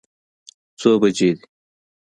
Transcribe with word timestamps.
څو 0.79 0.91
بجې 1.01 1.29
دي. 1.37 1.43